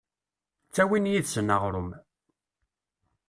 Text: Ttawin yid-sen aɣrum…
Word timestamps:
Ttawin 0.67 1.09
yid-sen 1.11 1.53
aɣrum… 1.55 1.89